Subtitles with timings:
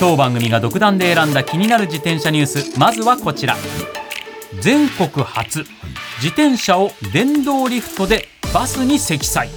[0.00, 2.78] 当番組が独断で選んだ気になる自転車ニュース。
[2.78, 3.56] まずはこちら。
[4.60, 5.64] 全国初
[6.22, 9.48] 自転車を電動リフトでバスに積載。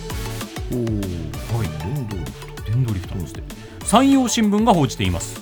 [0.73, 3.43] おおはい電動リフ電動リフトですって。
[3.85, 5.39] 山陽新聞が報じています。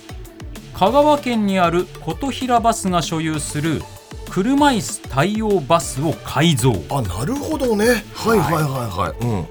[0.73, 3.81] 香川県にある琴平バスが所有する
[4.29, 6.73] 車椅子対応バスを改造。
[6.73, 8.03] トあなるほどね。
[8.13, 9.25] はいはいはいはい。
[9.25, 9.45] うんうん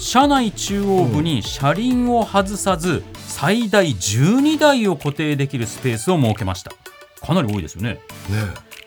[0.00, 6.72] 車内中央部に車輪を外さず最大12台を固定できるスペースを設けました。
[7.20, 7.90] かなり多いですよね。
[7.90, 8.00] ね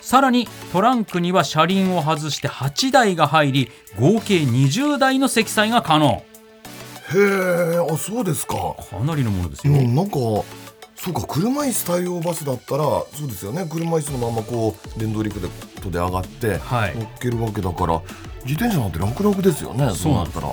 [0.01, 6.07] さらにトランクには車輪を外して8台が入り合計20台の積載が可能。
[6.09, 6.23] へ
[7.15, 8.75] えあそうですか。
[8.89, 10.13] かなりのものですよ、うんなんか
[10.95, 13.67] そうか車椅子対応バスだったらそうですよね。
[13.69, 15.39] 車椅子のままこう電動リフ
[15.79, 16.95] トで上がってはい。
[16.97, 18.01] 乗っけるわけだから
[18.45, 19.91] 自転車なんて楽々ですよね。
[19.93, 20.51] そうなったら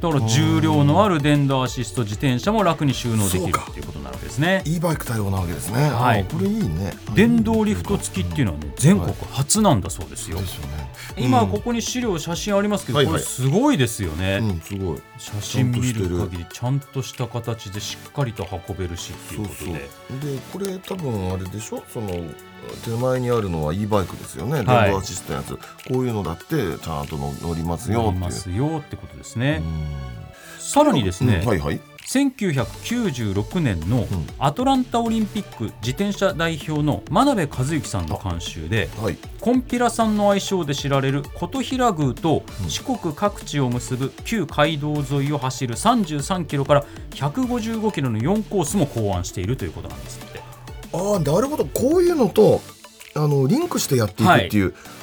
[0.00, 19.72] だから重量のある電動アシスト自転車も楽に収納できるそうかっていうことなわけですね e バイク対応なわけですねはいこれいいね電動リフト付きっていうのはね全国初なんだそうですよ、ですよね今ここに資料写真ありますけど、これすごいですよね、うんすごい写真見る限りちゃんとした形でしっかりと運べるしっていうことで。
[20.34, 21.82] でこれ多分あれでしょ？
[21.88, 22.08] その
[22.84, 24.84] 手前にあるのは e バイクですよね、はい。
[24.84, 25.56] 電動アシストのやつ。
[25.56, 25.60] こ
[26.00, 30.25] ういうのだってちゃんと乗乗りますよってますよってことですね、うん
[30.66, 31.80] さらにですね、うんはいはい。
[32.06, 34.06] 1996年のん。
[34.38, 39.16] アトランタオリンピック自転車代表の真鍋和之さんの監修ではい。
[39.40, 50.40] コンピラさんの愛称で知られる琴平宮と四国各地を結ぶ旧街道沿いを走る33キロから155キロの4コースも考案しているということなんですって。
[50.92, 51.64] ああなるほど。
[51.66, 52.60] こういうのと
[53.14, 54.95] あのリンクしてやっていくっていう、はは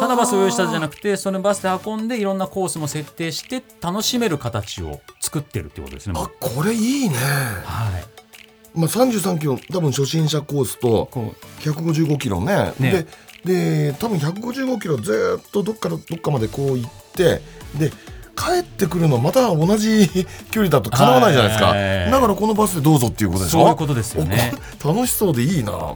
[0.00, 6.14] ただバスを用意したじゃなくてそのバスで運んでいろんなコースも設定して楽しめる形を作ってるってことですね。
[6.16, 12.72] あこれいいね、はい、まあ、33キロ多分初心者コースとこ155キロね。
[12.80, 13.06] ね。
[13.44, 17.40] でで多分155キロずーっとどっからどっかまでこう行って
[17.78, 17.92] で
[18.36, 20.08] 帰ってくるのまた同じ
[20.52, 22.10] 距離だと叶わないじゃないですか、はい。
[22.10, 23.60] だからこのバスでどうぞっていうことうでしょ？
[23.60, 24.52] そういうことですよね。
[24.84, 25.72] お 楽しそうでいいな。
[25.72, 25.94] だか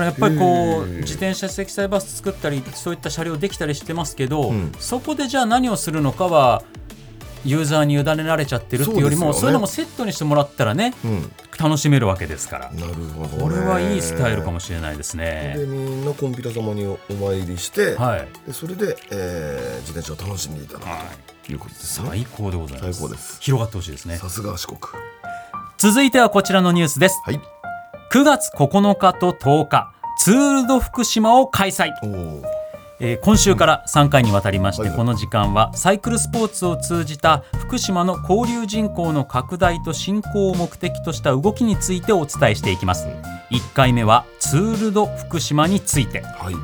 [0.00, 0.96] らやっぱりこへうー。
[1.00, 4.72] 自転車積載バス作ったりそういった車両できたりしてますけど、うん。
[4.78, 6.62] そこでじゃあ何をするのかは
[7.44, 9.46] ユーザーに委ねられちゃってるっていうよりもそうね。
[9.48, 11.32] いうのもセットにしてもらったらねうん。
[11.58, 12.70] 楽しめるわけですから。
[12.72, 15.54] なるほど、こね、れはいいスタイルかもしれないですね。
[15.56, 15.64] で。
[15.64, 20.98] みんなコンピラ様にお参りして、はい、でそれで、えー自転車を楽しんでいただくはい。
[20.98, 22.98] ということですね、最高でございます。
[22.98, 23.40] 最高です。
[23.40, 24.16] 広がってほしいですね。
[24.16, 24.78] さすが四国。
[25.78, 27.20] 続いてはこちらのニュースです。
[27.24, 27.40] はい。
[28.12, 31.92] 9月9日と10日ツール・ド・福島を開催。
[32.02, 32.42] おお
[33.00, 43.06] えー今週から3回にわたりまして、この時間はサイクルスポーツを通じた福島の交流人口の拡大と振興を目的とした動きについてお伝えしていきます
[43.50, 46.22] 1回目はツール・ド・福島について。
[46.22, 46.54] はい。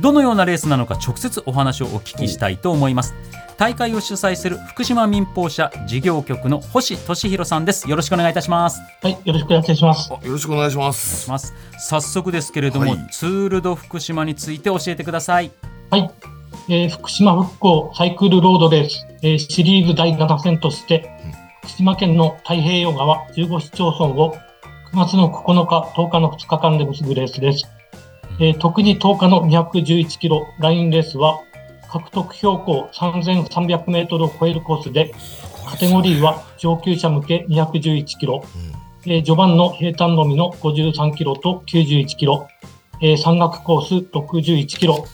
[0.00, 3.14] どのようなレースなのか直接お話をお聞きしたいと思います。
[3.58, 7.90] 大会を主催する福島民放社事業局の星俊弘さんです。
[7.90, 8.80] よろしくお願いいたします。
[9.02, 10.12] はい、よろしくお願いします。
[10.12, 11.22] あよろしくお願いします。
[11.24, 11.52] します。
[11.76, 13.08] 早速ですけれども、はい。
[13.10, 15.50] ツール・ド・福島について教えてください。
[15.90, 16.10] はい、
[16.68, 21.10] えー福島復興サイクルロードレース、えーシリーズ第7戦として、
[21.62, 24.36] 福島県の太平洋側15市町村を
[24.92, 27.68] 9月の9日、10日の2日間で結ぶレースです。
[28.40, 31.40] えー特に10日の211キロラインレースは、
[31.90, 35.12] 獲得標高3300メートルを超えるコースで、
[35.66, 38.42] カテゴリーは上級者向け211キロ、
[39.04, 42.48] えー序盤の平坦のみの53キロと91キロ、
[43.02, 45.04] えー山岳コース61キロ、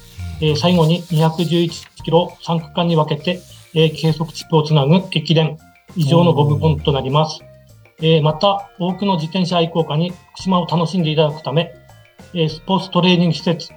[0.41, 3.41] えー最後に211キロを3区間に分けて、
[3.75, 5.59] えー計測地区をつなぐ駅伝、
[5.97, 7.41] 以上の5部門となります。
[8.01, 11.75] えーまた、多くの自転車愛好家に福島を楽しんでいただくため、
[12.35, 13.73] えースポーツトレーニング施設、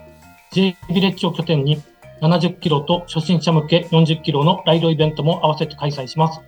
[0.52, 1.81] J ビレッジを拠点に
[2.22, 6.42] 70キロと初心者向け40キロのライドイベントも合わせて開催します。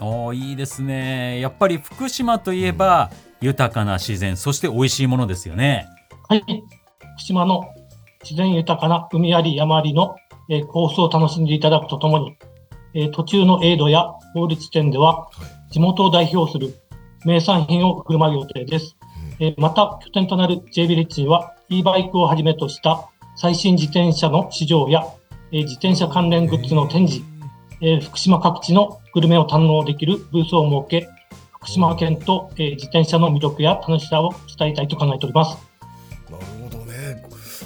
[0.00, 3.10] おーいいですねやっぱり福島といえば
[3.40, 5.88] 豊かな自然そして美味しいものですよね
[6.28, 6.44] はい。
[7.14, 7.62] 福島の
[8.22, 10.16] 自然豊かな海あり山ありの、
[10.50, 12.36] えーコースを楽しんでいただくとともに、
[12.94, 15.28] えー途中のエイドやゴール地点では、
[15.70, 16.74] 地元を代表する
[17.26, 18.96] 名産品を振る舞う予定です。
[19.40, 25.04] えーまた、拠点となる J ビレッジには、e バイクをはじめとした最新自転車の市場や、
[25.52, 27.26] えー自転車関連グッズの展示、
[27.80, 31.08] えー福島各地のグルメを堪能できるブースを設け、
[31.58, 35.58] 福島県と、えー自転車の魅力や楽しさを伝えたいと考えております。
[36.30, 37.24] なるほどね。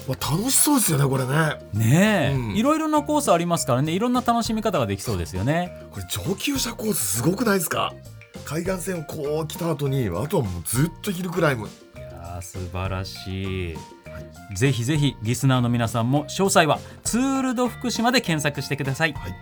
[0.08, 1.34] わ楽しそうですよねこれね。
[1.74, 2.56] ねえ、うん。
[2.56, 3.92] いろいろなコースありますからね。
[3.92, 5.70] いろんな楽しみ方ができそうですよね。
[5.92, 7.92] これ上級者コースすごくないですか？
[8.44, 11.66] 海岸線をこう来た後にあとはもうずっとヒルクライム。
[11.66, 13.76] いやー素晴らしい。
[14.54, 19.34] ぜひぜひリスナーの皆さんも詳細はツールド福島で検索してください、はい。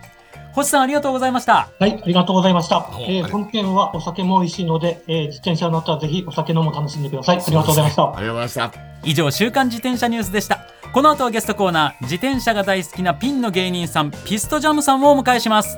[0.52, 1.68] 星さんありがとうございました。
[1.78, 2.78] はい、ありがとうございました。
[2.78, 7.36] おえー本県はお酒も美味しいので、えー自転車の後はぜひお酒飲む楽しんでください。
[7.38, 8.02] ありがとうございました。
[8.02, 8.72] ありがとうございました。
[9.04, 10.60] 以上週刊自転車ニュースでした。
[10.92, 15.76] この後はゲストコーナー自転車が大好きなピンの芸人さんピストジャムさんをお迎えします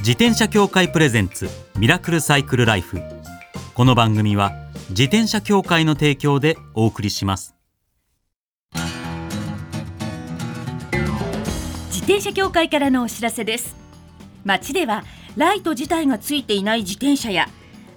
[0.00, 1.46] 自転車協会プレゼンツ
[1.78, 3.02] ミラクルサイクルライフ。
[3.74, 4.52] この番組は
[4.88, 7.54] 自転車協会の提供でお送りします。
[11.88, 13.76] 自転車協会からのお知らせです。
[14.42, 15.04] 街では
[15.36, 17.50] ライト自体がついていない自転車や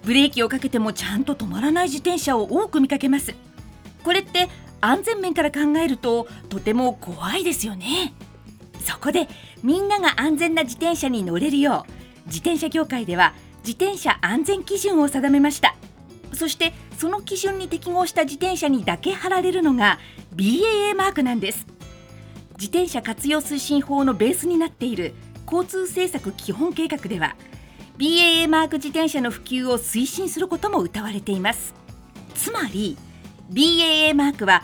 [0.03, 3.33] ブレーキをかけてもちゃんと止まらない自転車を多く見かけます。
[4.03, 4.49] これって
[4.81, 8.13] 安全面から考えるととても怖いですよね。
[8.83, 9.27] そこで
[9.63, 13.33] みんなが安全な自転車に乗れるよう自転車協会では
[13.65, 15.75] 自転車安全基準を定めました。
[16.33, 19.99] そしてその基準に適合した自転車にだけ貼られるのが
[20.35, 21.65] BAA マークなんです。
[22.57, 25.13] 自転車活用推進法のベースになっている
[25.45, 27.35] 交通政策基本計画では
[27.97, 31.73] BAA マーク自転車の普及を推進することも謳われています。
[32.33, 32.97] つまり
[33.51, 34.63] BAA マークは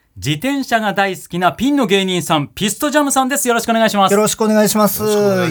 [0.17, 5.01] 自転車が大好きなピンの芸人さんピストジャムさんですよろしくお願いしますよろしくお願いします。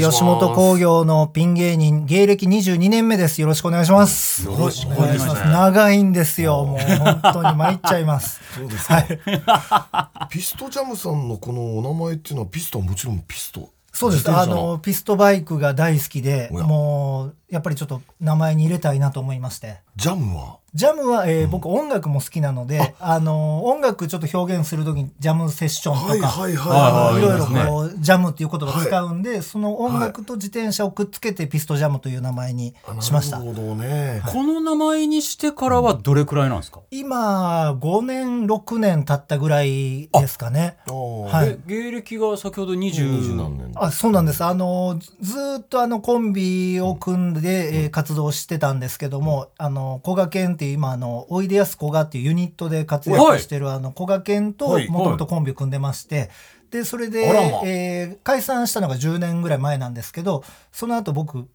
[0.00, 3.40] 吉本興業のピン芸人、芸歴22年目です。
[3.40, 4.46] よろしくお願いします。
[4.46, 5.44] よろしくおお願いします。
[5.44, 6.66] 長いんですよ。
[6.66, 8.40] もう本当に参っちゃいます。
[8.54, 14.30] そうですか、ピストジャムさんのこのお名前っていうのはピストはもちろんピストそうです。
[14.30, 19.78] あの、ピストバイクが大好きで、もう、やっぱりちょっと名前に入れたいなと思いまして。
[19.96, 20.58] ジャムは？
[20.72, 23.18] ジャムは、えー僕音楽も好きなので、あ。
[23.18, 33.46] の、音楽ちょっと表現するときにジャムセッションとか、はいはいはいいろいろこう、ジャムっていう言葉を使うんで、その音楽と自転車をくっつけてピストジャムという名前にしましたな。
[33.46, 34.22] るほどね。
[34.26, 40.76] この名前にしてからはどれくらいなんですか、今、5年、6年経ったぐらいですかね。
[40.86, 41.48] はい。
[41.48, 43.04] え芸歴が先ほど二十。
[43.04, 43.72] 20何年。
[43.74, 44.44] あそうなんです。
[44.44, 56.30] あの、ずずーっとあのコンビを組んで、えー活動してたんですけども、あの、古賀健っていう今、あの、おいでやすこがっていうユニットで活躍してる、あの、古賀健とはいもともとコンビを組んでまして、
[56.70, 57.24] で、それで、
[57.64, 61.48] えー解散したのが10年ぐらい前なんですけど、その後僕、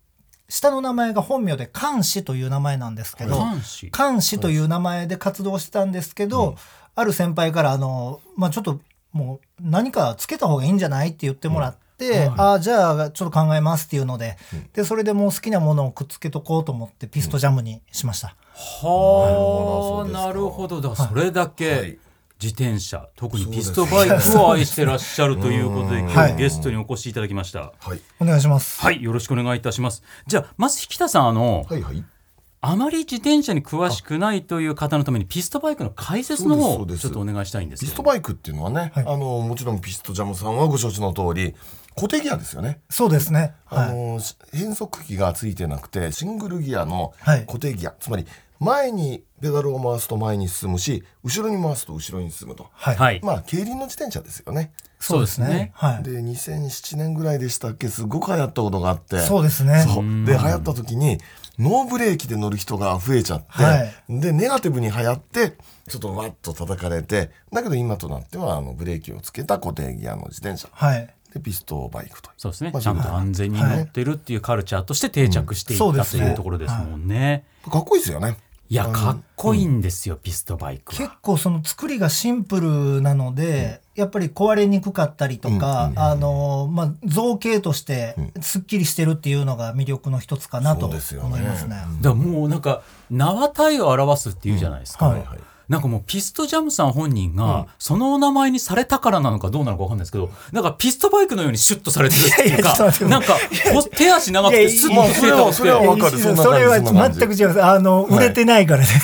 [0.49, 6.55] 下の名前が本名で監視という名前なんですけど、監視監視という名前で活動してたんですけど、
[6.95, 8.79] ある先輩からあの、まあ、ちょっと
[9.11, 14.37] もう何かつけた方がいいんじゃないって言ってもらって、ああじゃあちょっと考えますっていうので、
[14.73, 20.89] でそれでもう好きなものをくっつけとこうと思ってピストジャムにしました、はあななるるほどほど。
[20.89, 21.97] だからそれだけ、はい。
[22.41, 27.71] 自転車特にピストバイクを愛してらっしゃるということで 今はい日ゲストにお越しいただきました。
[27.79, 28.01] はい。
[28.19, 30.03] お願いします、はいよろしくお願いいたします。
[30.27, 32.03] じゃあまず引田さんあのはいはい
[32.67, 39.03] あまり自転車に詳しくないという方のためにピストバイクの解説の方をちょっとお願いしたいんですピよストバイクっていうのはね、はい。
[39.05, 41.55] あのもちろんピストジャムさんはご承知の通り
[41.95, 43.53] 固定ギアですよね、そうですね。
[43.67, 43.95] あはい。
[43.95, 47.45] のし変速機がついてなくてシングルギアのはい。
[47.45, 48.25] 固定ギア、つまり
[48.59, 52.67] 前にペダルを回すと前に進むし後ろに回すと後ろに進むと。
[52.73, 53.21] はい、はい。
[53.21, 54.71] まあ競輪の自転車ですよね。
[54.99, 55.71] そうですね。
[55.75, 56.03] はい。
[56.03, 57.89] で2007年ぐらいでしたっけ？
[57.89, 59.19] すごく流行ったことがあって。
[59.19, 59.85] そうですね。
[60.25, 61.19] で流行った時に
[61.59, 63.93] ノーブレーキで乗る人が増えちゃって、はい。
[64.09, 65.57] でネガティブに流行って
[65.87, 70.67] ちょっとわっと叩かれてだけど今となってはあのブレーキをつけた固定ギアの自転車。
[70.71, 71.13] はい。
[71.33, 72.33] でピストバイクという。
[72.37, 72.71] そうですね。
[72.71, 77.45] まあちゃんと安全に乗ってるっていうカルチャーとして定着していったとうんそうですねいうところですもんね。
[77.69, 78.37] かっこいいですよね
[78.75, 80.99] いやかっこいいんですよピストバイクは。
[80.99, 90.95] 結構その作りがシンプルなので、やっぱり壊れにくかったりとか、うんあのまあ、造形としてすっきりしてるっていうのが魅力の一つかなと思
[91.37, 91.77] いますね。
[92.01, 102.75] だもうなんか縄体を表すっていうじゃないですか、はいはいなんかもうピストジャムさん本人がそのお名前にされたからなのかどうなのかわかんないですけどなんかピストバイクのようにシュッとされてるっていうか
[103.07, 103.35] なんか
[103.73, 105.29] こ手足長くてスッいやいやとして。
[105.31, 106.17] たそれはわかる。
[106.19, 107.63] それは全く違います。
[107.63, 108.99] あの、売れてないから です。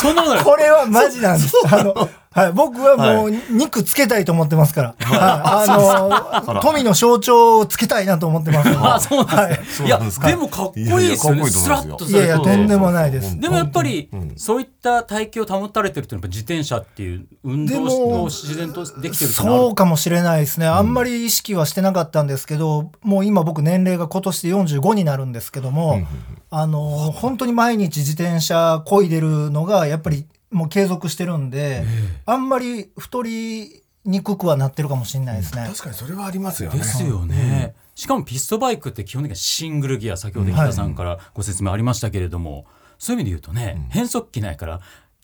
[0.00, 0.44] そんなことない。
[0.44, 1.54] これはマジなんです。
[1.70, 4.94] あの、はい、僕はもう肉つけたいと思ってますから。
[5.00, 8.70] はい、あの、富の象徴をつけたいなと思ってます。
[8.72, 11.50] あそうなんですね、い、やでもかっこいいですよね。
[11.50, 13.40] スラッといやいや、とんでもないです。
[13.40, 20.66] でもやっぱり、うんそういった体型を保たれてるっていうのはやっぱ自転車っていう運動でもを自然とできてるそうかもしれないですね。
[20.66, 26.06] あんまり意識はしてなかったんですけど、もう今僕年齢が今年で45になるんですけども、
[26.48, 26.80] あの、
[27.12, 31.84] 本当に毎日自転車漕いでるのがやっぱりもう継続してるんで、
[32.26, 35.64] あんまり太りにくくはなってるかもしれないですね。
[35.68, 36.78] 確かにそれはありますよね。
[36.78, 42.66] ですよね、しかもピストバイクって基本的にはシングルギア先ほど北さんからご説明ありましたけれども、
[42.98, 44.80] そういう意味で言うとね、変速機ないから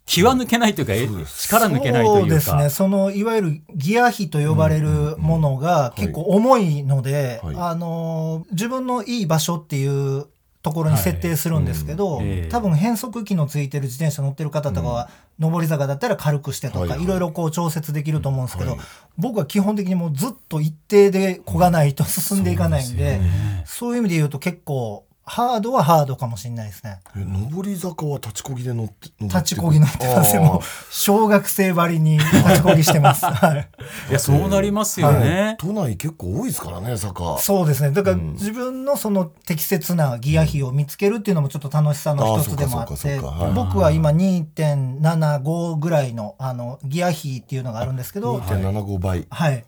[0.07, 2.23] 気は抜けないというか、え力抜けないというか。
[2.23, 2.71] そうですね。
[2.71, 7.57] その、いわゆるギア比と呼ばれるものが結構重いので、はい。
[7.57, 10.27] あのー、自分のいい場所っていう
[10.67, 12.27] ところに設定するんですけど、はい。
[12.27, 12.33] うん。
[12.33, 12.49] ええ。
[12.49, 15.09] 多分変速機のついてる自転車乗ってる方とかは、
[15.39, 18.81] 上り坂だったら軽くしてとか、はいろいろこう調節できると思うんですけど、はい
[19.19, 23.19] 僕は基本的にもうずっと一定で漕がないと進んでいかないんで、
[23.65, 27.01] そういう意味で言うと結構、ハードはハードかもしれないですね。
[27.17, 30.43] え上り坂は立ちこぎで乗って立ちこぎ乗ってますよ。
[30.43, 30.61] もう
[30.93, 33.27] 小学生ばりに立ちこぎしてます。
[33.27, 33.69] はい。
[34.09, 37.91] いやそうなりますよね、都内結構多いですからね坂そうですね。
[37.91, 43.21] だからうん自分のその適切なギア比を見つけるっていうのもちょっと楽しさの一つでもあって、
[43.53, 49.53] 僕は今2.75ぐらいのあのギア比っていうのがあるんですけど、2.75倍はい。
[49.53, 49.65] はい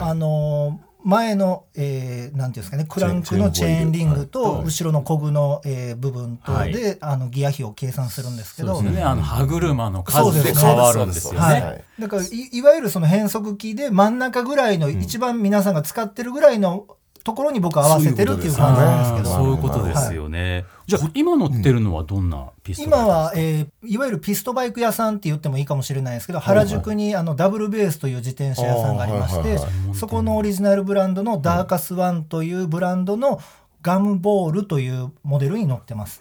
[0.00, 6.72] あのー前の、えー、なんていうんですかね、クランクのチチェーンリングはと、い後ろのコグの、えー部分とはい。
[6.72, 9.02] で、あの、ギア比を計算するんですけど、そうですね。
[9.02, 11.38] あの歯車の数でそうです変わるんですよね。
[11.38, 11.84] ははい。
[11.98, 12.02] い。
[12.02, 16.86] だからい、いわゆるその変速機で真ん中ぐらいの、一番皆さんが使ってるぐらいの
[17.22, 29.64] ところに僕は合わせてるっていう感じなんですけど、そういうことですよね、じゃあ今乗ってるのはどんなピストバイク今は、えーいわゆるピストバイク屋さんって言ってもいいかもしれないですけど、原宿にあのダブルベースという自転車屋さんがありましてあーはいはい。
[29.88, 33.40] はい、そこのオリジナルブランドのダーカスワンというブランドの
[33.82, 36.20] ガムボールというモデルに乗ってます。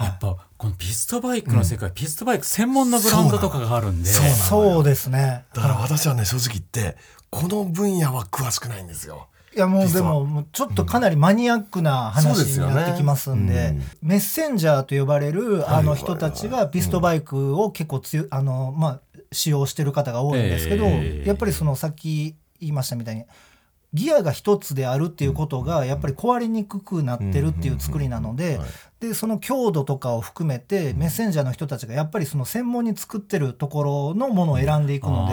[0.00, 4.08] やっぱこのピストバイクの世界、ピストバイク専門のブランドとかがあるんで。
[4.08, 5.44] そうなのそうですね。
[5.52, 6.96] だから私はね正直言って
[7.30, 14.08] この分野は詳しくないんですよいやもうでももうちょっとかなりマニアックな話になってきますんで、うん。
[14.08, 21.28] メッセンジャーと呼ばれるあの人たちがピストバイクを結構つゆあのまあ使用してる方が多いんですけど、ええ。
[21.28, 23.24] やっぱりそのさっき言いましたみたいに
[23.92, 28.68] ギアが一つであるっていうことがやっぱり壊れにくくなってるっていう作りなのではい。
[29.00, 35.28] でその強度とかを含めてメッセンジャーの人たちがやっぱりその専門に作ってるところのものを選んでいくの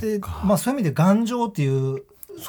[0.00, 0.42] ででか。
[0.44, 2.02] まあそういう意味で頑丈っていう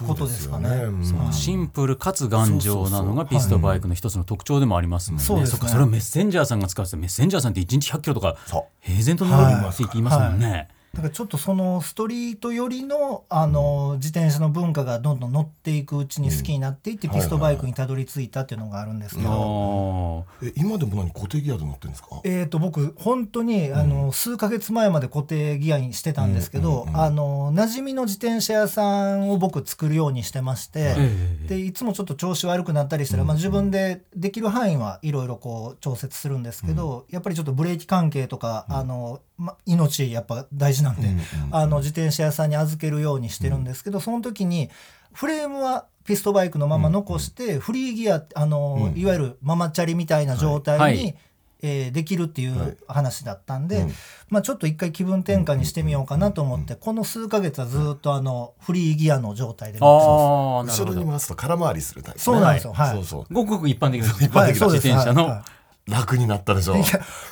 [0.07, 0.69] ことですかね。
[0.69, 1.19] そうですよね。
[1.19, 1.25] うん。
[1.25, 5.23] はいシンプルかつ頑丈なのがピストバイクの一つの特徴でもありますもんね。
[5.25, 5.57] そうですね。
[5.57, 10.69] そっかそれをメッセンジャーさんが使ってたメッセンジャーさんって1日100キロとかそ平然と乗るって言いますもんね。
[10.95, 17.13] だからちょっとそのストリート寄りのあの自転車の文化がどんどん乗っていくうちに好きになっていって、うん。
[17.13, 22.21] ピストバイクにたどり着いたっていうのがあるんですけあど、ーえ今でも何固定ギアで乗ってるんですか？
[22.23, 30.95] えー、と僕本当にあの、数ヶ月前まで固定ギアにしてたんですけど、あの馴染みの自転車屋さんを僕作るようにしてまして、え
[31.43, 31.47] え。
[31.49, 41.19] でいつもちょっと調子悪くなったりしたら、まあ、自分でできる範囲はいろいろこう調節するんですけど、やっぱりちょっとブレーキ関係とか、あのま、命やっぱ大事なんで、うんうん
[41.51, 44.69] あの自転車屋さんに預けるようにしてるんですけど、その時に
[45.13, 48.99] フレームはピストバイクのまま残して、フリーギアあの、うん。
[48.99, 50.95] いわゆるママチャリみたいな状態に、はい。
[50.97, 51.15] はい。
[51.61, 52.69] えーできるっていはい。
[52.69, 53.91] う話だったんで、うん。
[54.29, 59.79] まあ、ちょっと一回気分転換にしてみようかなと思って、この数ヶ月はずっとあのフリーギアの状態で。
[59.79, 62.23] 後ろに回すと空回りするタイプね。
[62.23, 62.73] そうなんですよ。
[62.73, 62.95] はい。
[62.95, 63.33] そうそう。
[63.33, 65.43] ごくごく一般的な一般的な自転車の、はいはい
[65.87, 66.75] 楽になったでしょ。
[66.75, 66.85] いや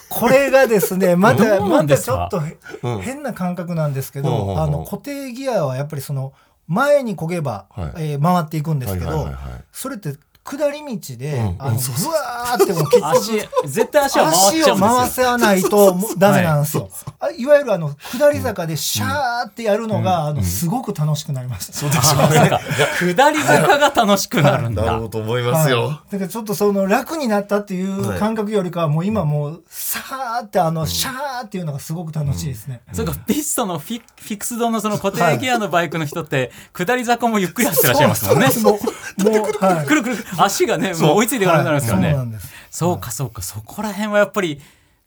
[0.10, 3.02] これがですね またまたちょっとへうん。
[3.02, 4.56] 変な感覚なんですけうんうんうん。
[4.56, 6.34] どあの固定ギアはやっぱりその
[6.68, 8.14] 前に漕げば、はい。
[8.14, 9.64] えー回っていくんですけどはいはいはいはい。
[9.72, 11.56] それって下り道で、うん。
[11.60, 15.26] あのうんそうそうブワーってもう結足局絶対足は回っちゃうん足を回ですよ。
[15.26, 16.90] さないとダメなんですよ。
[17.20, 21.74] あいわゆるあの下り坂でシャーってやるのが、あのすごく楽しくなりました。
[21.74, 22.60] そうでしょうねか
[23.00, 24.84] 下り坂が楽しくなるんだ。
[24.84, 25.04] なるほ。
[25.04, 26.12] どと思いますよ、はい。
[26.12, 32.82] だからちょっとその楽になったっていう感覚よりかはもう今もうさーってあのシャーっていうのがすごく楽しいですね。
[32.92, 38.50] それかピストのフィフィックスドのその固定ギアのバイクの人って下り坂もゆっくり走ってらっしゃいますもんね。
[38.50, 39.42] そうそうもう。
[39.42, 42.14] もうはいくるくる 足がねもう追いついていかなくなるんですからね。
[42.14, 42.28] はい。
[42.70, 43.42] そうかそうか。
[43.42, 44.62] そこら辺はやっぱり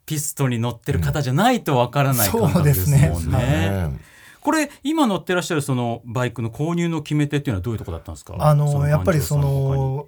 [0.05, 3.07] ピストに乗ってる方じゃないとわからない感覚ですもんね。
[3.07, 3.39] そうですね。
[3.39, 3.99] ね
[4.41, 8.35] これ今乗ってらっしゃるそのバイクの購入の決め手っていうのはどういうところだったんですか？
[8.39, 10.07] あのやっぱりその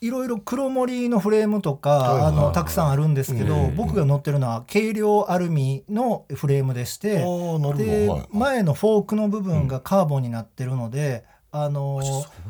[0.00, 8.28] いろいろ黒森りのフレームとか、あのたくさんあるんですけど、うん僕が乗ってるのは軽量アルミのフレームでして、で、はい。
[8.30, 11.24] 前のフォークの部分がカーボンになってるので、
[11.56, 12.02] あの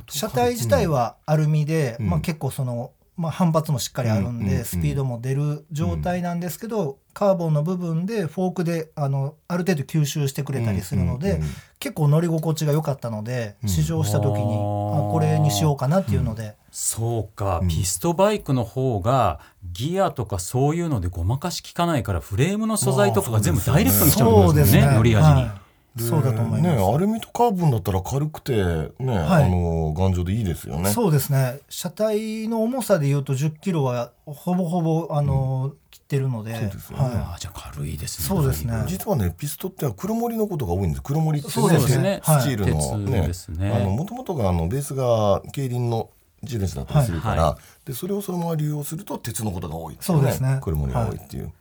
[0.08, 2.08] 車体自体はアルミで、うん。
[2.08, 11.42] まあ、結構その、まあ、反発もしっかりあるんで、スピードも出る状態なんですけど、カーボンの部分でフォークであのある程度吸収してくれたりするので、
[11.80, 13.68] 結構乗り心地が良かったので、うん。
[13.68, 17.68] 試乗した時に、あこれにしようかなっていうので、そうか、うん。
[17.68, 19.38] ピストバイクの方が
[19.70, 25.63] ギアとかそういうのでごまかし効かないからフレームの素材とかが全部ダイレクトに来ちゃうんですよね乗り味に。
[25.96, 26.76] はいそうだと思います。
[26.76, 28.52] ねアルミとカーボンだったら軽くて
[28.98, 29.44] ね、はい。
[29.44, 30.90] あの頑丈でいいですよね。
[30.90, 31.60] そうですね。
[31.68, 36.54] 車体の重さでいうと1 0キロはほぼほぼあの、切ってるので。
[36.54, 37.04] そうですよね。
[37.04, 38.26] はあじゃあ軽いですね。
[38.26, 38.84] そうですね。
[38.88, 41.02] 実はねピストっては黒森のことが多いんです。
[41.02, 42.20] 黒森ってそうですね。
[42.24, 43.70] はいスチールの鉄ねですね。
[43.70, 46.10] あの元々があのベースが競輪の
[46.42, 47.52] 自転車だったりするから、はい。
[47.52, 50.58] はでそれをそのまま利用すると鉄のことが多いっていそうですね。
[50.60, 51.52] 黒森が多いっていう、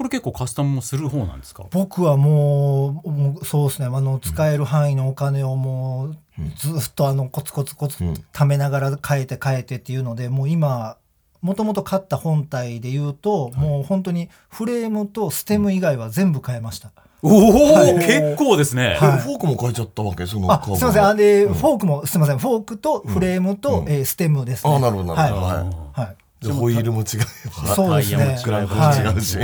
[0.00, 1.66] これ結構カスタムもする方なんですか？
[1.72, 3.86] 僕はもうもうそうですね。
[3.86, 6.16] あの使える範囲のお金をもう
[6.56, 8.14] ずっとあのコツコツコツうん。
[8.32, 10.96] 貯めながら変えて変えてっていうのでもう今
[11.42, 16.92] もともと買った本体で言うと、もう本当にフレームとステム以外は全部変えました。
[17.20, 17.94] おお、はい。
[17.96, 18.96] 結構ですね。
[18.98, 19.18] はい。
[19.18, 21.04] フォークも変えちゃったわけそのあすみません。
[21.04, 22.38] あで、フォークもすみません。
[22.38, 23.88] フォークとフレームと、うん。
[23.90, 24.74] えーステムですね。
[24.74, 26.00] あなるほどなるほど、はい。
[26.06, 26.16] はい
[26.48, 28.38] ホイールも違えばそうですね。
[28.42, 29.14] タイヤも違えばはい。
[29.14, 29.38] 違うし、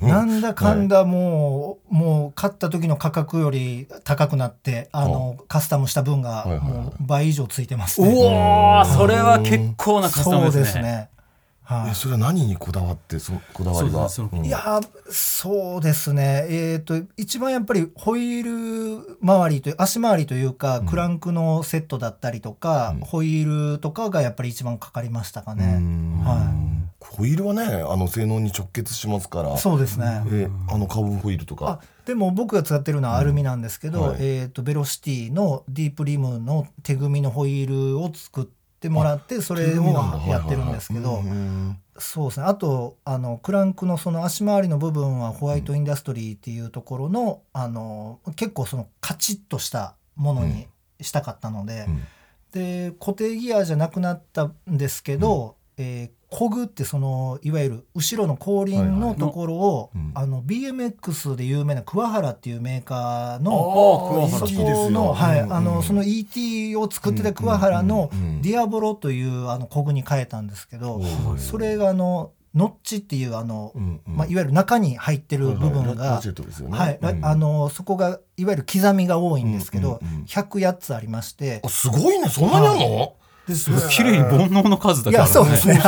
[0.00, 8.82] なんだかんだもう、もう買った時の価格より高くなって、あの、カスタムした分がもう倍以上ついてますおね。
[8.82, 10.62] お、それは結構なカスタムそうですね。
[10.64, 11.10] ですね。
[11.70, 14.48] はえそれは何にこだわってそこだわりはそうんい。
[14.48, 16.46] いやー、そうですね。
[16.50, 25.78] えっ、と、一番やっぱりホイール周りという、足回りというか、クランクのセットだったりとか、うんホイールとかがやっぱり一番かかりましたかうね。
[25.78, 26.52] んは
[26.98, 29.58] ホイールはねあの性能に直結しますからい。
[29.58, 30.22] そうですね。
[30.30, 39.84] えあのカーボンホイールとあかでも僕が使ってるのはアルミなんですけど、うんはいえー、とベロシティのディープリムの手組みのホイールを作ってもらってそれを
[40.28, 42.46] やってるんですけどうんそうですね。
[42.46, 50.66] あとあのクランクのその足回りの部分はホワイトインダストリーっていうところの,、あの結構そのカチッとしたものに
[51.00, 52.02] したかったので、うん。
[52.52, 68.10] で固定ギアじゃなくなったんですけど、えーコグってそのいわゆる後ろの後輪のところを、あの BMX で有名な桑原っていうメーカーあのーそこの,、はいうんあのその ET を作ってた桑原の
[68.42, 74.16] ディアボロというあのコグに変えたんですけど、うんそれがあのノッチっていうあの、うんうん。
[74.16, 81.60] まあ、いわゆる中に入ってる部分がそこがいわゆる刻みが多いんですけど、うんうんうん108つありまして。
[81.64, 82.28] あすごいね。
[82.28, 83.14] そんなにあんの？
[83.48, 85.80] です綺麗に煩悩の数だいけあるんやそうですね。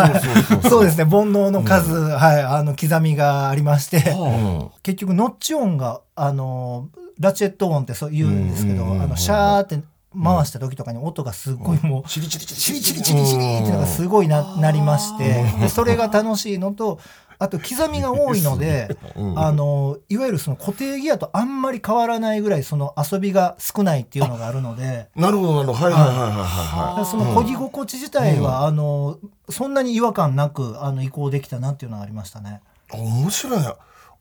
[0.69, 1.05] そうですね。
[1.05, 6.89] 煩悩の数、はい、あの刻みがありまして、うん結局ノッチ音があの
[7.21, 9.81] ラチェット音ってそう言うんですけど、うんうんうんうんあのシャーって
[10.21, 12.09] 回した時とかに音がすごいもう。
[12.09, 16.99] チリチリチリチリチリチリチリってのがすごいななりましてでそれが楽しいのと
[17.43, 19.39] あと刻みが多いのでうん。
[19.39, 25.09] あのいわゆるその固定ギアとあんまり変わらないぐらいその遊びが少ないっていうのがあるので。
[25.17, 25.73] なるほどなるほど。
[25.73, 27.05] はいはいはいはいはい。
[27.05, 32.61] その漕ぎ心地自体は、あのそんなに違和感なくあの移行できたなっていうのがありましたね。
[32.93, 33.61] あ面白い。
[33.61, 33.75] ね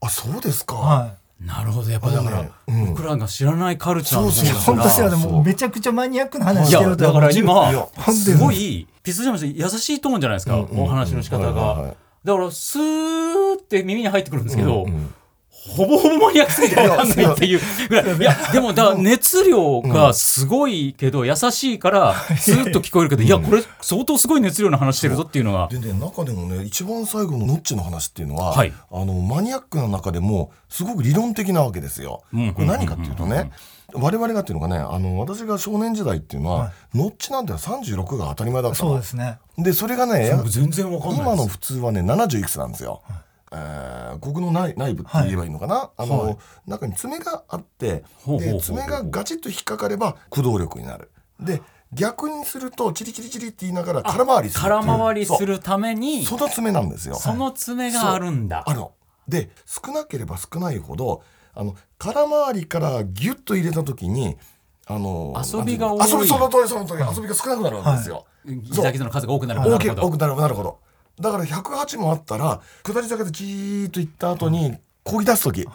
[0.03, 0.75] あそうですか。
[0.75, 1.91] はなるほど。
[1.91, 2.85] やっぱだから、うん。
[2.87, 5.21] 僕らが知らないカルチャーのそうそう本当ですよね。
[5.21, 15.13] そうもうめちゃくちゃマニアックな話いしてるだからい今やすごいピストジャムさん優しいトーンじゃないですか、うんうんうんお話の仕方が、はいはいはいだからスーって耳に入ってくるんですけど、うんうん
[15.63, 18.17] ほぼほぼマニアックすぎて分かんないっていうぐらい。
[18.17, 25.67] いや、でも、だ熱量がすごいけど、優しいから、スーッと聞こえるけど、いや、これ、相当すごい熱量の話してるぞっていうのが。
[25.67, 32.23] でね中でもね一番最後のノッチの話っていうのは、はいあのマニアックな中でもすごく理論的なわけですよ。
[32.33, 33.51] うんこれ何かっていうとね
[33.93, 36.97] 我々がっていうのがねあの私が少年時代っていうのは、はい。
[36.97, 38.89] ノッチなんて36が当たり前だったの。
[38.91, 39.39] そうですね。
[39.57, 43.01] でそれがね僕全然わかんない今の普通はね70いくつなんですよ。
[43.53, 46.37] えー、ここの内内部って言えばいいのかな、あの、はい。
[46.67, 51.11] 中に爪があってで爪がガチッと引っかかれば駆動力になる。
[51.39, 51.61] で
[51.93, 57.15] 逆にするとチリチリチリって言いながら空回りする空回りするために、その爪なんですよ。
[57.15, 58.63] その爪があるんだ。
[58.65, 58.73] あ。
[58.73, 58.93] るの
[59.27, 61.21] で少なければ少ないほど
[61.53, 64.37] あの空回りからギュッと入れた時に
[64.87, 66.11] あの遊びが多い。
[66.11, 69.61] 遊びその通りその通り遊びが少なくなるわけですよ、ギザギザの数が多くなる。
[69.61, 69.77] ほど。
[69.77, 70.79] く多くなればなるほど。
[71.19, 75.65] だから108もあったら下り坂でじーっと行った後に漕ぎ出す時、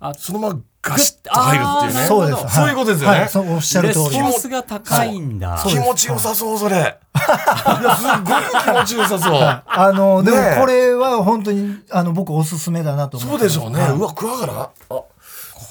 [0.00, 2.06] あそのままガシッと入るっていうね。
[2.06, 2.54] そうです。
[2.54, 3.20] そういうことですよね。
[3.20, 4.06] はい、そうおっしゃるレ通り。
[4.10, 5.64] スポンスが高いんだ。
[5.66, 6.76] 気持ちよさそうそれ。
[6.76, 6.78] い。
[6.78, 6.96] や
[7.96, 9.40] すっごい気持ちよさそう。
[9.66, 13.54] あの、でもこれは本当に、あの、僕おすすめだなと思ってます。
[13.54, 13.98] そうでしょうね、はい。
[13.98, 15.02] うわ桑原あ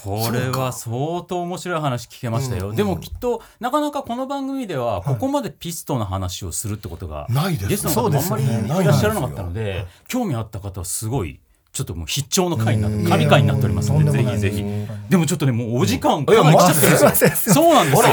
[0.04, 11.40] これは相当面白い話聞けましたよ、でもきっとなかなかこの番組ではここまでピストの話をするってことが、ないですゲストの方もあんまりいらっしゃらなかったので興味あった方はすごい
[11.72, 14.64] ちょっともう必聴の回になって神回になっておりますのでぜひぜひ。
[15.10, 17.14] でもちょっとねもうお時間かなり来ちゃってるんで。
[17.36, 18.08] すよそうなんですよ。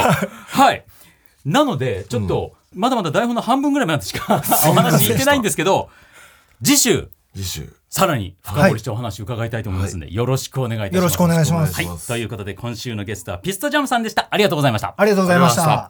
[0.48, 0.84] はい。
[1.46, 5.88] なのでちょっとまだまだ台本の半分ぐらいまでしか お話言ってないんですけど
[6.62, 7.08] 次週。
[7.34, 10.96] 次週さらに深掘りしてお話伺いたいと思いますので、よろしくお願いいたします。
[10.96, 11.74] よろしくお願いします。
[11.80, 14.26] はい、ということで今週のゲストはピストジャムさんでした。
[14.32, 14.94] ありがとうございました。
[14.96, 15.88] ありがとうございました。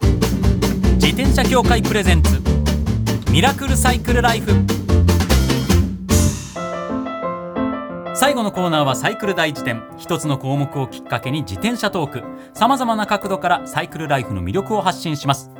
[0.96, 2.42] 自転車協会プレゼンツ
[3.30, 4.50] ミラクルサイクルライフ
[8.14, 15.50] 最後のコーナーはサイクル大辞典一つの項目をきっかけに自転車トークさまざまな角度からサイクルライフの魅力を発信します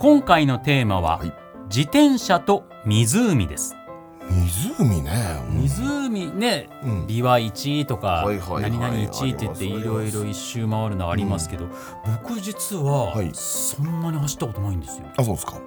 [0.00, 1.32] 今回のテーマは、はい
[1.72, 3.76] 自転車と湖です
[4.32, 5.10] 湖ね。
[5.50, 7.06] 湖ね、うん。
[7.06, 8.70] ビワ1とかはいはいはい。
[8.70, 11.68] 何々1って言っていろいろ一周回るのありますけど、
[12.24, 13.30] 僕実ははい。
[13.32, 15.04] そんなに走ったことないんですよ。
[15.04, 15.60] だかあそうですか。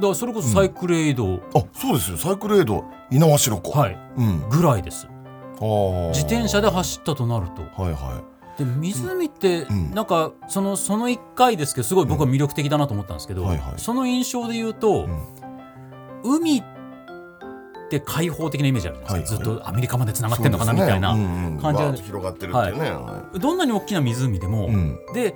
[0.00, 2.16] らそれこそサイクルエイド、あそうですよ。
[2.16, 3.78] サイクルエイド猪苗代湖。
[3.78, 3.98] はい。
[4.16, 4.48] うん。
[4.48, 5.08] ぐらいです。
[6.12, 7.62] 自転車で走ったとなると。
[7.82, 8.22] はいは
[8.58, 9.90] で湖ってうん。
[9.92, 13.74] なんかそのその1回ですけどすごい僕は魅力的だなと思ったんですけど、はいはい。
[13.76, 16.36] その印象で言うと、うん。
[16.36, 16.62] 海
[17.98, 19.56] って開放的なイメージあるじゃないですか、はいはい。
[19.56, 22.90] ずっとアメリカまでつないがってんのかなみたいな、うんうん感じがバーッと広がってるっていうね。
[22.90, 24.98] はどんなに大きな湖でも、いうん。
[25.12, 25.34] で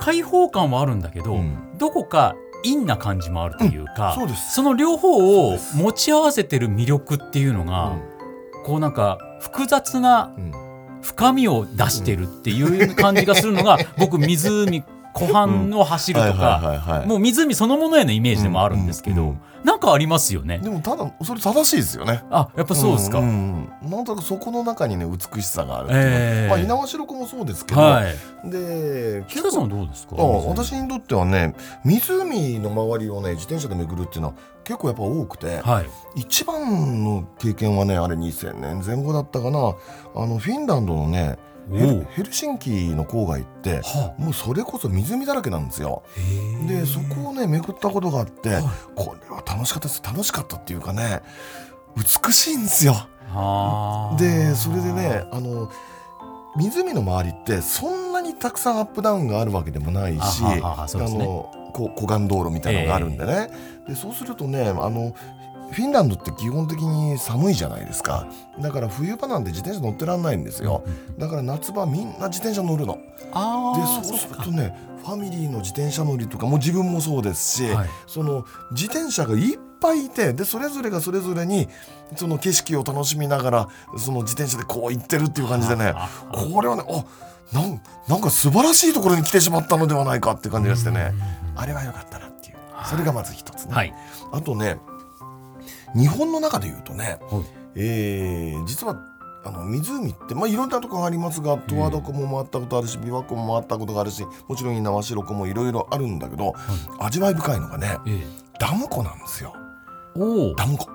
[0.00, 1.56] 開放感はあるんだけど、うん。
[1.78, 2.34] どこか
[2.64, 4.62] 陰な感じもあるというか、そうです。
[4.62, 7.96] の両方を持ち合わせてる魅力っていうのが、
[8.64, 10.52] こうなんか複雑なうん。
[11.02, 20.58] 深みを出してるっていう感じがするのが、僕湖湖畔を走るとはいか、もう湖そのものへのイメージでもあるんですけど、うんうんなんかありますよね。
[20.58, 23.20] でもただそれ正しいですよねあやっぱそうですか。
[23.20, 23.22] ん
[23.82, 28.50] うんなんとなくそこの中にね美しさがあるっていうのはええまあ猪苗代湖もそうですけど、はい。
[28.50, 30.16] で北さんはどうですか？
[30.18, 35.86] あ私にとってはね湖の周りをね自転車で巡るっていうのは結構やっぱ多くて、はい。
[36.16, 39.76] 一番の経験はねあれ2000年前後だったかな
[40.16, 41.51] あのフィンランドのねおヘルお。
[41.70, 46.02] ヘルシンキの郊外ってはもうそれこそ湖だらけなんですよ。
[46.66, 48.64] でそこをね巡ったことがあって、はい。
[48.94, 50.02] これは楽しかったです。
[50.04, 51.22] 楽しかったっていうかね
[51.96, 52.94] 美しいんですよ。
[53.28, 54.16] はあ。
[54.18, 55.70] でそれでねあの
[56.56, 63.48] 湖の周りってそんなにたくさんアップダウンがあるわけでもないしあのこ湖岸道路みたいなのがあるんでね、
[63.88, 65.14] でそうするとねあの
[65.72, 68.26] フィンランドって基本的に寒いじゃないですか。
[68.60, 70.84] だから冬場なんて自転車乗ってらんないんですよ。
[71.18, 72.98] だから夏場みんな自転車乗るの。
[73.32, 77.88] あであそうするとねファミリーの自転車乗りとかもう自分もそうですし、はい。
[78.06, 81.68] その自転車がいっぱいいてでそれぞれがそれぞれに
[82.16, 87.04] その景色を楽しみながらその自転車でこう行ってるっていう感じでねあこれはねあ
[87.52, 91.12] なんなんか素晴らしいところに来てしまったのではないかっていう感じがしてね。
[91.56, 92.56] あれは良かったなっていう。
[92.84, 93.74] それがまず一つね。
[93.74, 93.94] はい。
[94.32, 94.78] あとね
[95.94, 97.44] 日本の中で言うとね、はい。
[97.76, 98.96] えー実は
[99.44, 106.54] あの湖って、まあ、いろんなとこがありますが十和田湖も回ったことあるし琵琶湖も回ったことがあるしもちろん猪苗代湖もいろいろあるんだけど、
[107.00, 108.26] 味わい深いのがねええ。
[108.60, 109.54] ダム湖なんですよ。
[110.56, 110.86] ダム湖。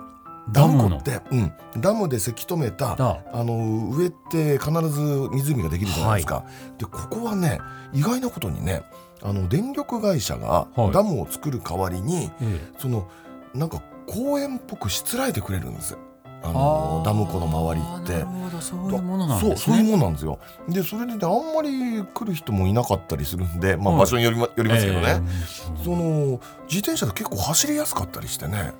[0.53, 3.19] ダム湖って、うん、ダムでせき止めただ。
[3.33, 6.45] あの上って必ず湖ができるじゃないですか。
[6.77, 7.59] でここはね
[7.93, 8.83] 意外なことにね
[9.21, 10.91] あの電力会社がはい。
[10.91, 12.71] ダムを作る代わりに、え。
[12.77, 13.09] その
[13.53, 15.97] なんか公園っぽくしつらえてくれるんです。
[16.43, 16.53] あえ。
[16.53, 18.25] のダム湖の周りって。
[18.61, 19.91] そういうものなんそうですそういうね。
[19.91, 20.39] もんなんですよ。
[20.69, 23.99] でそれでねあんまり来る人もいなかったりするんで、まあ、はい。
[24.01, 28.73] 場所により,、まよりますけどね、えその自転車で結構走りやすかったりしてね。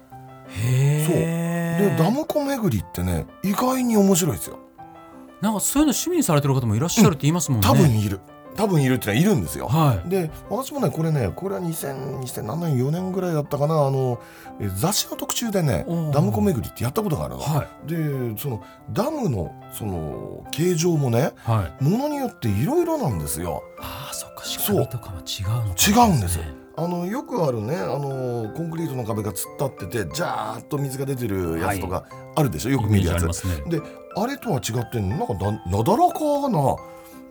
[0.59, 1.05] え。
[1.09, 1.97] へえ。
[1.97, 4.59] でダム湖巡りってね意外に面白いですよ。
[5.41, 7.67] なんかそういうの趣味にされてる方もいらっしゃるって言いますもんね。
[7.67, 8.19] 多分いる
[8.57, 10.09] 多分いるってのはいるんですよはい。
[10.09, 14.19] で私もねこれねこれは2000 2007年4年ぐらいだったかなあの
[14.59, 17.41] え雑誌の特集でねダム湖巡りってやったことがあるの。
[17.41, 17.87] はい。
[17.87, 21.83] でそのダムのその形状もねはい。
[21.83, 23.63] ものによっていろいろなんですよ。
[23.79, 26.43] ああ、そっか、仕組みとかも違うのかも違うんですよ
[26.79, 33.43] あのよくあるねあのコンクリートの壁が突っ立っててジャーッと水が出てるやつとかあるでしょ、よイメージあく見るやつ。
[33.45, 33.79] ね。
[33.79, 33.81] で
[34.15, 36.75] あれとは違ってなんかななだらかな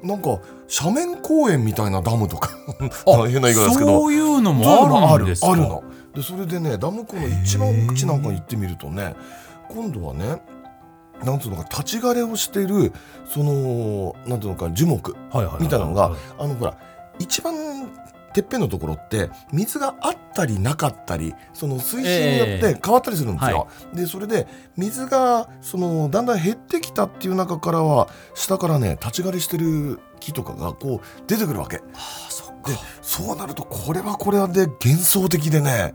[0.03, 0.39] なんか
[0.83, 2.51] 斜面公園みたいなダムとか。
[3.29, 4.01] 変な言い方ですけど。
[4.01, 5.53] そういうのもあるんですか？
[5.53, 5.83] あるの。
[6.15, 9.15] でそれでねダム湖の一番奥地なんかに行ってみるとね
[9.69, 10.41] 今度はね
[11.25, 12.93] なんつうのか立ち枯れをしてる
[13.27, 15.15] そのなんていうのか樹木
[15.61, 16.75] みたいなのが、はいあのほら
[17.19, 17.55] 一番
[18.37, 23.67] てっぺんのところって水があったりなかったりその水深によって変わったりするんですよ。
[23.95, 24.47] でそれで
[24.77, 31.81] 水がそのだんだん減ってきたっていう中からは下からね立ち枯れしてる木とかがこう出てくるわけ。
[31.95, 35.95] あそっでそうなるとこれはこれはで幻想的でね。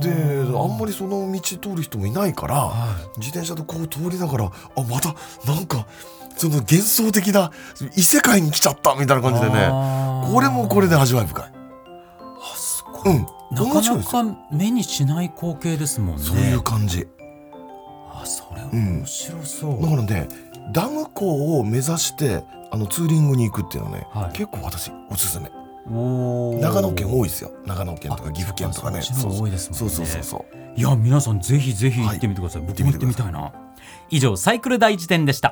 [0.00, 4.50] であんまりその道通る人もいないから、は自転車でこう通りながらあ
[4.82, 5.14] また
[5.50, 5.86] なんか
[6.36, 7.50] その幻想的な
[7.96, 9.68] 異世界に来ちゃったみたいな感じでね。
[10.32, 11.44] これもこれで味わい深い。
[11.44, 13.26] あすごい、うん。
[13.50, 16.22] なかなか目にしない光景ですもんね。
[16.22, 17.06] そういう感じ。
[18.10, 20.28] あそれは面白そう、だからね
[20.72, 24.32] ダム港を目指してあのツーリングに行くっていうのはね、はい。
[24.32, 25.50] 結構私おすすめ。
[25.84, 27.50] 長野県多いですよ。
[27.66, 29.00] 長野県とかあ岐阜県とかね。
[29.02, 29.78] 多いですもんね。
[29.78, 30.80] そうそうそうそう。
[30.80, 32.72] いや皆さんぜひぜひ行ってみてください、はい。
[32.72, 33.52] 僕も行ってみたいな。
[34.08, 35.51] 以上サイクル大辞典でした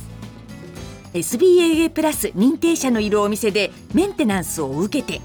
[1.13, 5.19] SBAA プラス認定者のいるお店でメンテナンスを受けて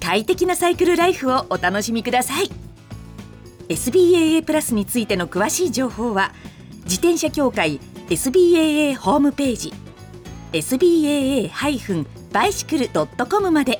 [0.00, 2.50] 快適なサイクルライフをお楽しみください。
[3.68, 6.32] SBAA プラスについての詳しい情報は
[6.84, 9.74] 自転車協会 SBAA ホームページ
[10.52, 13.78] SBAA-bicycle.com まで。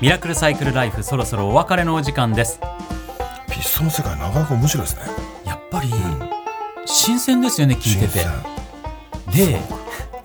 [0.00, 2.60] ミラクルサイクルライフそろそろお別れのお時間です。
[3.50, 5.33] ピストンの世界なかなか面白いですね
[5.74, 5.90] ぱり
[6.86, 8.24] 新鮮ですよね聞いてて。
[9.32, 9.60] で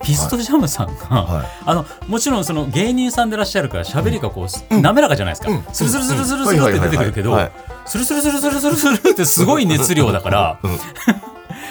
[0.02, 1.46] ピストジャムさんが、はい。
[1.66, 5.62] あのもちろんその芸人さんでいらっしゃるから喋りがこう、滑らかじゃないですか、うん。
[5.74, 7.38] スルスルスルスルスルって出てくるけど
[7.84, 10.70] スルスルスルスルスルスルってすごい熱量だから、うん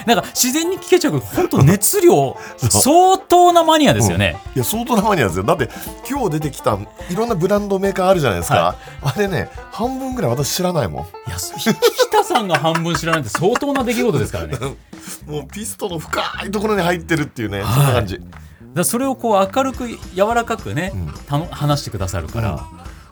[0.05, 5.43] なんか自然に聞けちゃう本当熱量 相当なマニアですよね、いや相当なマニアですよ。
[5.43, 5.69] だって
[6.09, 6.77] 今日出てきた
[7.09, 11.03] いろんなブランドメーカーあるじゃないですか、はあれね半分ぐらい私知らないもん。
[11.03, 11.69] いやひ
[12.09, 14.57] 北さんが半分知らないって相当な出来事ですからね。
[15.25, 18.19] もうピストの深いところに入ってるっていうね、そんな感じ。
[18.73, 21.13] らそれをこう明るく柔らかくね、うん。
[21.27, 22.65] たの話してくださるから、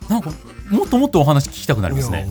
[0.10, 0.32] なんか
[0.70, 2.28] もっともっとお話聞きたくなりますね。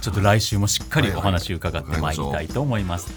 [0.00, 3.08] ちょっと来週もしっかりお話伺ってまいりたいと思います。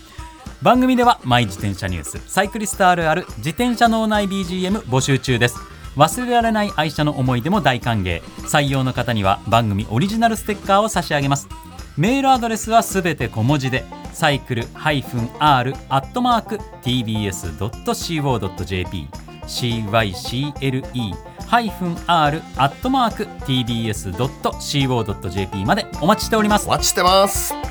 [0.62, 5.56] 番組ではマイ自転車ニュースサイクリストあるある自転車脳内 BGM 募集中です。
[5.96, 8.22] 忘れられない愛車の思い出も大歓迎。
[8.44, 11.50] 採用の方には番組オリジナルステッカーを差し上げます。
[11.98, 19.08] メールアドレスはすべて小文字でサイクル -r アットマーク tbs.co.jp
[19.48, 20.84] cycle
[22.06, 24.06] -r アットマーク tbs.co.jp
[25.66, 26.68] までお待ちしております。
[26.68, 27.71] お待ちしてます。